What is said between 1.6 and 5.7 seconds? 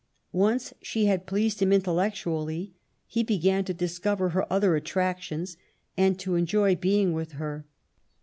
him intellectually, he began to discover her other attractions,